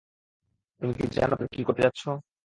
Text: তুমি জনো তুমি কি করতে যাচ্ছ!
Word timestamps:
তুমি 0.81 0.93
জনো 1.15 1.33
তুমি 1.33 1.49
কি 1.55 1.61
করতে 1.67 1.81
যাচ্ছ! 1.85 2.01